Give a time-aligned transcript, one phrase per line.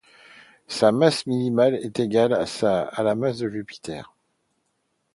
[0.65, 4.15] Sa masse minimale est égale à la masse de Jupiter.